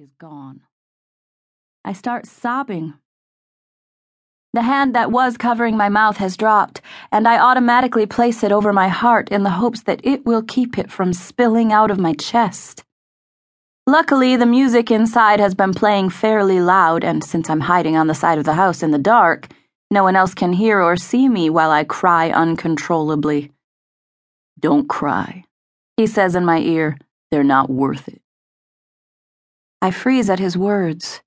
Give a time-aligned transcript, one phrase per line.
[0.00, 0.62] is gone.
[1.84, 2.94] I start sobbing.
[4.54, 6.80] The hand that was covering my mouth has dropped,
[7.12, 10.78] and I automatically place it over my heart in the hopes that it will keep
[10.78, 12.82] it from spilling out of my chest.
[13.86, 18.14] Luckily, the music inside has been playing fairly loud, and since I'm hiding on the
[18.14, 19.48] side of the house in the dark,
[19.90, 23.52] no one else can hear or see me while I cry uncontrollably.
[24.58, 25.44] Don't cry,
[25.98, 26.96] he says in my ear.
[27.30, 28.22] They're not worth it.
[29.82, 31.22] I freeze at his words.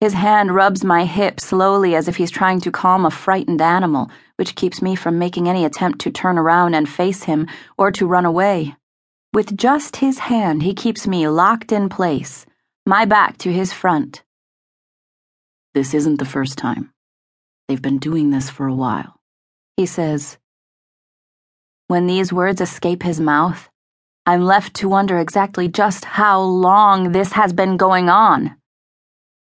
[0.00, 4.10] His hand rubs my hip slowly as if he's trying to calm a frightened animal,
[4.36, 7.46] which keeps me from making any attempt to turn around and face him
[7.78, 8.74] or to run away.
[9.32, 12.46] With just his hand, he keeps me locked in place,
[12.86, 14.22] my back to his front.
[15.74, 16.92] This isn't the first time.
[17.68, 19.16] They've been doing this for a while,
[19.76, 20.38] he says.
[21.88, 23.68] When these words escape his mouth,
[24.28, 28.56] I'm left to wonder exactly just how long this has been going on.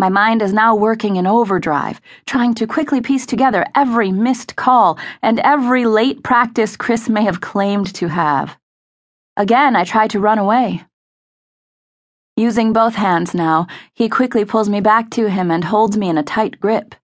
[0.00, 4.98] My mind is now working in overdrive, trying to quickly piece together every missed call
[5.22, 8.58] and every late practice Chris may have claimed to have.
[9.36, 10.84] Again, I try to run away.
[12.36, 16.18] Using both hands now, he quickly pulls me back to him and holds me in
[16.18, 16.96] a tight grip.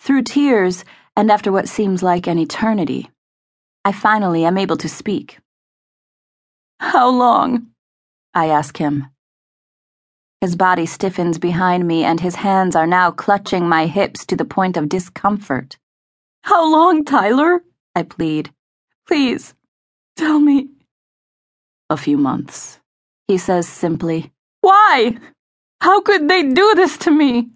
[0.00, 0.84] Through tears,
[1.16, 3.08] and after what seems like an eternity,
[3.84, 5.38] I finally am able to speak.
[6.82, 7.68] How long?
[8.34, 9.06] I ask him.
[10.40, 14.44] His body stiffens behind me, and his hands are now clutching my hips to the
[14.44, 15.78] point of discomfort.
[16.42, 17.62] How long, Tyler?
[17.94, 18.50] I plead.
[19.06, 19.54] Please,
[20.16, 20.70] tell me.
[21.88, 22.80] A few months,
[23.28, 24.32] he says simply.
[24.60, 25.18] Why?
[25.80, 27.50] How could they do this to me?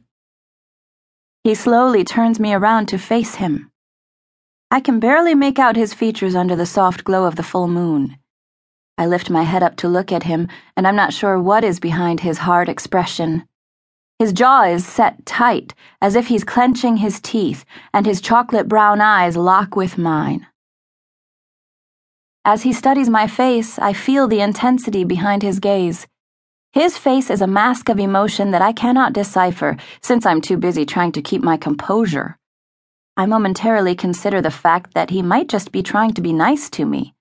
[1.42, 3.72] He slowly turns me around to face him.
[4.70, 8.18] I can barely make out his features under the soft glow of the full moon.
[8.98, 11.78] I lift my head up to look at him, and I'm not sure what is
[11.78, 13.44] behind his hard expression.
[14.18, 19.02] His jaw is set tight, as if he's clenching his teeth, and his chocolate brown
[19.02, 20.46] eyes lock with mine.
[22.42, 26.06] As he studies my face, I feel the intensity behind his gaze.
[26.72, 30.86] His face is a mask of emotion that I cannot decipher, since I'm too busy
[30.86, 32.38] trying to keep my composure.
[33.18, 36.86] I momentarily consider the fact that he might just be trying to be nice to
[36.86, 37.15] me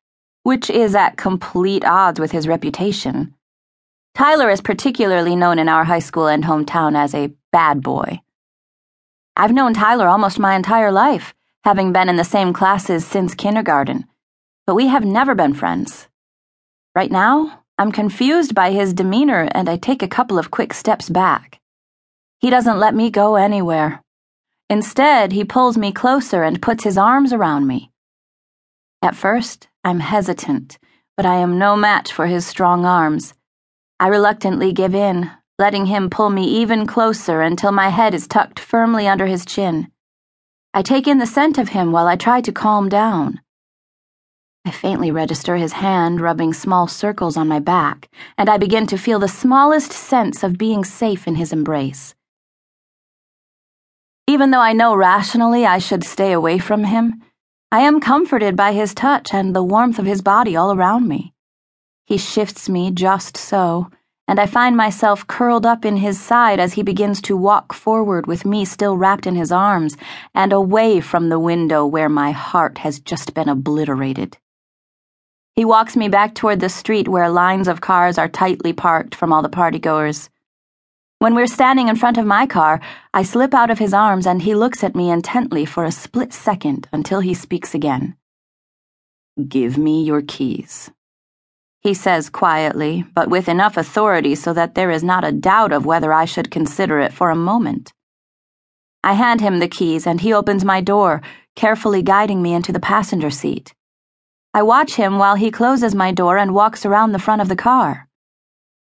[0.46, 3.34] which is at complete odds with his reputation.
[4.14, 8.22] Tyler is particularly known in our high school and hometown as a bad boy.
[9.36, 11.34] I've known Tyler almost my entire life,
[11.64, 14.06] having been in the same classes since kindergarten,
[14.68, 16.10] but we have never been friends.
[16.94, 21.10] Right now, I'm confused by his demeanor and I take a couple of quick steps
[21.10, 21.60] back.
[22.40, 24.04] He doesn't let me go anywhere.
[24.70, 27.90] Instead, he pulls me closer and puts his arms around me.
[29.06, 30.80] At first, I'm hesitant,
[31.16, 33.36] but I am no match for his strong arms.
[34.00, 35.30] I reluctantly give in,
[35.60, 39.92] letting him pull me even closer until my head is tucked firmly under his chin.
[40.74, 43.42] I take in the scent of him while I try to calm down.
[44.66, 48.98] I faintly register his hand rubbing small circles on my back, and I begin to
[48.98, 52.16] feel the smallest sense of being safe in his embrace.
[54.26, 57.22] Even though I know rationally I should stay away from him,
[57.72, 61.34] I am comforted by his touch and the warmth of his body all around me.
[62.06, 63.90] He shifts me just so,
[64.28, 68.28] and I find myself curled up in his side as he begins to walk forward
[68.28, 69.98] with me still wrapped in his arms
[70.34, 74.38] and away from the window where my heart has just been obliterated.
[75.56, 79.34] He walks me back toward the street where lines of cars are tightly parked from
[79.34, 80.30] all the partygoers.
[81.26, 82.80] When we're standing in front of my car,
[83.12, 86.32] I slip out of his arms and he looks at me intently for a split
[86.32, 88.16] second until he speaks again.
[89.48, 90.92] Give me your keys.
[91.82, 95.84] He says quietly, but with enough authority so that there is not a doubt of
[95.84, 97.92] whether I should consider it for a moment.
[99.04, 101.24] I hand him the keys and he opens my door,
[101.56, 103.74] carefully guiding me into the passenger seat.
[104.54, 107.56] I watch him while he closes my door and walks around the front of the
[107.56, 108.05] car.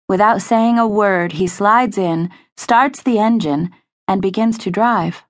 [0.08, 3.72] Without saying a word, he slides in, starts the engine,
[4.08, 5.24] and begins to drive.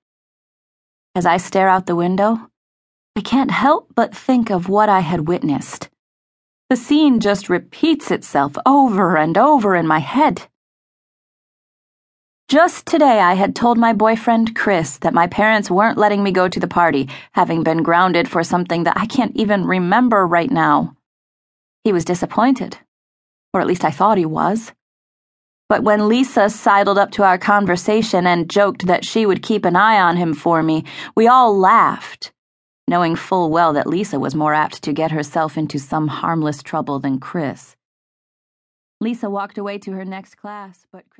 [1.14, 2.50] As I stare out the window,
[3.16, 5.88] I can't help but think of what I had witnessed.
[6.68, 10.42] The scene just repeats itself over and over in my head.
[12.48, 16.48] Just today, I had told my boyfriend, Chris, that my parents weren't letting me go
[16.48, 20.96] to the party, having been grounded for something that I can't even remember right now.
[21.82, 22.76] He was disappointed
[23.56, 24.72] or at least I thought he was.
[25.68, 29.74] But when Lisa sidled up to our conversation and joked that she would keep an
[29.74, 30.84] eye on him for me,
[31.16, 32.32] we all laughed,
[32.86, 37.00] knowing full well that Lisa was more apt to get herself into some harmless trouble
[37.00, 37.74] than Chris.
[39.00, 41.14] Lisa walked away to her next class, but Chris